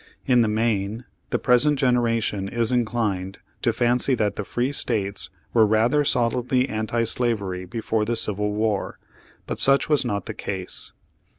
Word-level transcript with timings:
In 0.25 0.41
the 0.41 0.47
main 0.47 1.05
the 1.29 1.37
present 1.37 1.77
generation 1.77 2.47
is 2.47 2.71
in 2.71 2.85
clined 2.85 3.35
to 3.61 3.71
fancy 3.71 4.15
that 4.15 4.35
the 4.35 4.43
free 4.43 4.71
States 4.71 5.29
were 5.53 5.63
rather 5.63 6.03
solidly 6.03 6.67
anti 6.69 7.03
slavery 7.03 7.65
before 7.65 8.03
the 8.03 8.15
Civil 8.15 8.51
War. 8.51 8.97
But 9.45 9.59
such 9.59 9.89
was 9.89 10.03
not 10.03 10.25
the 10.25 10.33
case. 10.33 10.91